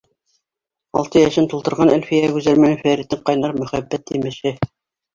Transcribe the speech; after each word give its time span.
Алты 1.01 1.21
йәшен 1.25 1.51
тултырған 1.51 1.93
Әлфиә— 1.97 2.33
Гүзәл 2.39 2.65
менән 2.65 2.83
Фәриттең 2.83 3.25
ҡайнар 3.31 3.57
мөхәббәт 3.63 4.19
емеше. 4.21 4.61